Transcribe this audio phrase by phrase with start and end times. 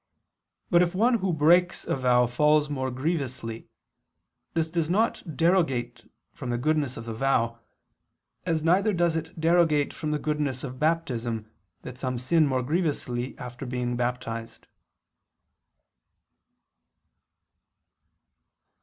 [0.71, 3.67] But if one who breaks a vow falls more grievously,
[4.55, 7.59] this does not derogate from the goodness of the vow,
[8.43, 11.45] as neither does it derogate from the goodness of Baptism
[11.83, 14.65] that some sin more grievously after being baptized.